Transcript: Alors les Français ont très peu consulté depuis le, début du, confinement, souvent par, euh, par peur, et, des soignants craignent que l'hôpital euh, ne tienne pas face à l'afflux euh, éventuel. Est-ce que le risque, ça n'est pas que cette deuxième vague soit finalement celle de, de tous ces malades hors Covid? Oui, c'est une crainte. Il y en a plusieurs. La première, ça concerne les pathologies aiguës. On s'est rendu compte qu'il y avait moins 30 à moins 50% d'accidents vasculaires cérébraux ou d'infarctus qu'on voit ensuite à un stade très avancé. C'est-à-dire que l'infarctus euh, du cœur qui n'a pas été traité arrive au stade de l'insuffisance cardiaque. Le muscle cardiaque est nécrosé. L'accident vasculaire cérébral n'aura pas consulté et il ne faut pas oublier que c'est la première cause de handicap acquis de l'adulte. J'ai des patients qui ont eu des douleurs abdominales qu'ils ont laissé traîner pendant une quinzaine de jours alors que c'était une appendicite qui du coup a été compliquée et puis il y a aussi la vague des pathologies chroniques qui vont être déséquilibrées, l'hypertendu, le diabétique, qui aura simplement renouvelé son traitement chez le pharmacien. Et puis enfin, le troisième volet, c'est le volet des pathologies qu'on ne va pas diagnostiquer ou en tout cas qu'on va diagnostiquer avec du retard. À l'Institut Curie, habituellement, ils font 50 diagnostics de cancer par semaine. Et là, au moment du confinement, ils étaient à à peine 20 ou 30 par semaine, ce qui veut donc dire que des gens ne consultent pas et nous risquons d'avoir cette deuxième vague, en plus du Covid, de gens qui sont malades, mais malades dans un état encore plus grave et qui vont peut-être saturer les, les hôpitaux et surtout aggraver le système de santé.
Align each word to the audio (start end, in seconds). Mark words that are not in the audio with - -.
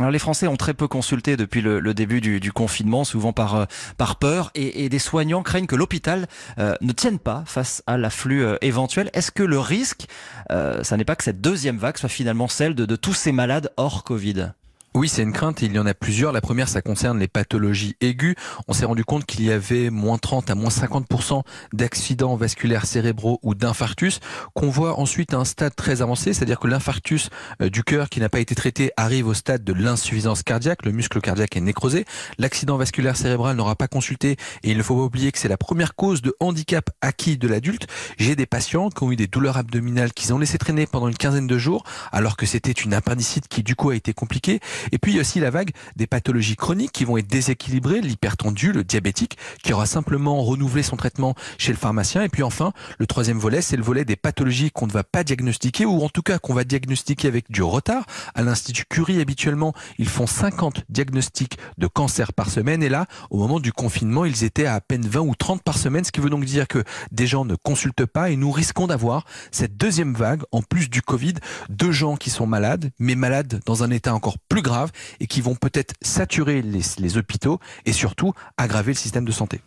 Alors 0.00 0.12
les 0.12 0.20
Français 0.20 0.46
ont 0.46 0.56
très 0.56 0.74
peu 0.74 0.86
consulté 0.86 1.36
depuis 1.36 1.60
le, 1.60 1.92
début 1.92 2.20
du, 2.20 2.52
confinement, 2.52 3.04
souvent 3.04 3.32
par, 3.32 3.56
euh, 3.56 3.64
par 3.96 4.16
peur, 4.16 4.50
et, 4.54 4.88
des 4.88 4.98
soignants 5.00 5.42
craignent 5.42 5.66
que 5.66 5.74
l'hôpital 5.74 6.28
euh, 6.58 6.74
ne 6.80 6.92
tienne 6.92 7.18
pas 7.18 7.42
face 7.46 7.82
à 7.86 7.98
l'afflux 7.98 8.44
euh, 8.44 8.56
éventuel. 8.60 9.10
Est-ce 9.12 9.32
que 9.32 9.42
le 9.42 9.58
risque, 9.58 10.06
ça 10.48 10.96
n'est 10.96 11.04
pas 11.04 11.16
que 11.16 11.24
cette 11.24 11.40
deuxième 11.40 11.78
vague 11.78 11.98
soit 11.98 12.08
finalement 12.08 12.48
celle 12.48 12.74
de, 12.74 12.86
de 12.86 12.96
tous 12.96 13.14
ces 13.14 13.32
malades 13.32 13.72
hors 13.76 14.04
Covid? 14.04 14.52
Oui, 14.94 15.08
c'est 15.08 15.22
une 15.22 15.32
crainte. 15.32 15.62
Il 15.62 15.72
y 15.72 15.78
en 15.78 15.86
a 15.86 15.94
plusieurs. 15.94 16.32
La 16.32 16.40
première, 16.40 16.68
ça 16.68 16.80
concerne 16.80 17.18
les 17.18 17.28
pathologies 17.28 17.94
aiguës. 18.00 18.34
On 18.68 18.72
s'est 18.72 18.86
rendu 18.86 19.04
compte 19.04 19.26
qu'il 19.26 19.44
y 19.44 19.52
avait 19.52 19.90
moins 19.90 20.18
30 20.18 20.50
à 20.50 20.54
moins 20.54 20.70
50% 20.70 21.42
d'accidents 21.72 22.36
vasculaires 22.36 22.86
cérébraux 22.86 23.38
ou 23.42 23.54
d'infarctus 23.54 24.20
qu'on 24.54 24.70
voit 24.70 24.98
ensuite 24.98 25.34
à 25.34 25.36
un 25.36 25.44
stade 25.44 25.76
très 25.76 26.02
avancé. 26.02 26.32
C'est-à-dire 26.32 26.58
que 26.58 26.66
l'infarctus 26.66 27.28
euh, 27.60 27.68
du 27.68 27.84
cœur 27.84 28.08
qui 28.08 28.18
n'a 28.18 28.28
pas 28.28 28.40
été 28.40 28.54
traité 28.54 28.90
arrive 28.96 29.28
au 29.28 29.34
stade 29.34 29.62
de 29.62 29.72
l'insuffisance 29.72 30.42
cardiaque. 30.42 30.84
Le 30.84 30.92
muscle 30.92 31.20
cardiaque 31.20 31.56
est 31.56 31.60
nécrosé. 31.60 32.06
L'accident 32.38 32.76
vasculaire 32.76 33.16
cérébral 33.16 33.56
n'aura 33.56 33.76
pas 33.76 33.88
consulté 33.88 34.36
et 34.62 34.70
il 34.70 34.78
ne 34.78 34.82
faut 34.82 34.96
pas 34.96 35.02
oublier 35.02 35.30
que 35.32 35.38
c'est 35.38 35.48
la 35.48 35.58
première 35.58 35.94
cause 35.94 36.22
de 36.22 36.34
handicap 36.40 36.90
acquis 37.02 37.36
de 37.36 37.46
l'adulte. 37.46 37.86
J'ai 38.16 38.36
des 38.36 38.46
patients 38.46 38.88
qui 38.88 39.02
ont 39.02 39.12
eu 39.12 39.16
des 39.16 39.26
douleurs 39.26 39.58
abdominales 39.58 40.12
qu'ils 40.12 40.32
ont 40.32 40.38
laissé 40.38 40.58
traîner 40.58 40.86
pendant 40.86 41.08
une 41.08 41.16
quinzaine 41.16 41.46
de 41.46 41.58
jours 41.58 41.84
alors 42.10 42.36
que 42.36 42.46
c'était 42.46 42.72
une 42.72 42.94
appendicite 42.94 43.48
qui 43.48 43.62
du 43.62 43.76
coup 43.76 43.90
a 43.90 43.94
été 43.94 44.12
compliquée 44.14 44.60
et 44.92 44.98
puis 44.98 45.12
il 45.12 45.16
y 45.16 45.18
a 45.18 45.20
aussi 45.20 45.40
la 45.40 45.50
vague 45.50 45.70
des 45.96 46.06
pathologies 46.06 46.56
chroniques 46.56 46.92
qui 46.92 47.04
vont 47.04 47.18
être 47.18 47.26
déséquilibrées, 47.26 48.00
l'hypertendu, 48.00 48.72
le 48.72 48.84
diabétique, 48.84 49.36
qui 49.62 49.72
aura 49.72 49.86
simplement 49.86 50.42
renouvelé 50.42 50.82
son 50.82 50.96
traitement 50.96 51.34
chez 51.58 51.72
le 51.72 51.78
pharmacien. 51.78 52.22
Et 52.22 52.28
puis 52.28 52.42
enfin, 52.42 52.72
le 52.98 53.06
troisième 53.06 53.38
volet, 53.38 53.60
c'est 53.60 53.76
le 53.76 53.82
volet 53.82 54.04
des 54.04 54.16
pathologies 54.16 54.70
qu'on 54.70 54.86
ne 54.86 54.92
va 54.92 55.04
pas 55.04 55.24
diagnostiquer 55.24 55.84
ou 55.84 56.02
en 56.02 56.08
tout 56.08 56.22
cas 56.22 56.38
qu'on 56.38 56.54
va 56.54 56.64
diagnostiquer 56.64 57.28
avec 57.28 57.50
du 57.50 57.62
retard. 57.62 58.04
À 58.34 58.42
l'Institut 58.42 58.84
Curie, 58.88 59.20
habituellement, 59.20 59.74
ils 59.98 60.08
font 60.08 60.26
50 60.26 60.84
diagnostics 60.88 61.58
de 61.76 61.86
cancer 61.86 62.32
par 62.32 62.50
semaine. 62.50 62.82
Et 62.82 62.88
là, 62.88 63.06
au 63.30 63.38
moment 63.38 63.60
du 63.60 63.72
confinement, 63.72 64.24
ils 64.24 64.44
étaient 64.44 64.66
à 64.66 64.78
à 64.78 64.80
peine 64.80 65.02
20 65.02 65.20
ou 65.22 65.34
30 65.34 65.64
par 65.64 65.76
semaine, 65.76 66.04
ce 66.04 66.12
qui 66.12 66.20
veut 66.20 66.30
donc 66.30 66.44
dire 66.44 66.68
que 66.68 66.84
des 67.10 67.26
gens 67.26 67.44
ne 67.44 67.56
consultent 67.56 68.06
pas 68.06 68.30
et 68.30 68.36
nous 68.36 68.52
risquons 68.52 68.86
d'avoir 68.86 69.24
cette 69.50 69.76
deuxième 69.76 70.14
vague, 70.14 70.42
en 70.52 70.62
plus 70.62 70.88
du 70.88 71.02
Covid, 71.02 71.34
de 71.68 71.90
gens 71.90 72.16
qui 72.16 72.30
sont 72.30 72.46
malades, 72.46 72.92
mais 73.00 73.16
malades 73.16 73.60
dans 73.66 73.82
un 73.82 73.90
état 73.90 74.14
encore 74.14 74.38
plus 74.48 74.62
grave 74.62 74.67
et 75.20 75.26
qui 75.26 75.40
vont 75.40 75.54
peut-être 75.54 75.94
saturer 76.02 76.62
les, 76.62 76.82
les 76.98 77.16
hôpitaux 77.16 77.60
et 77.86 77.92
surtout 77.92 78.32
aggraver 78.56 78.92
le 78.92 78.98
système 78.98 79.24
de 79.24 79.32
santé. 79.32 79.60